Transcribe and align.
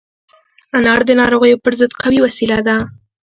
انار 0.77 1.01
د 1.05 1.11
ناروغیو 1.21 1.61
پر 1.63 1.73
ضد 1.79 1.91
قوي 2.01 2.19
وسيله 2.21 2.57
ده. 2.67 2.77